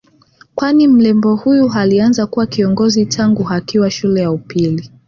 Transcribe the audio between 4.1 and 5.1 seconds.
ya upili